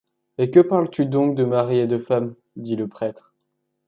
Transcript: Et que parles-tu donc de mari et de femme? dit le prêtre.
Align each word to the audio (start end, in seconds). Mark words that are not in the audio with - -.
Et 0.39 0.49
que 0.49 0.59
parles-tu 0.59 1.05
donc 1.05 1.35
de 1.35 1.43
mari 1.45 1.77
et 1.77 1.85
de 1.85 1.99
femme? 1.99 2.33
dit 2.55 2.75
le 2.75 2.87
prêtre. 2.87 3.35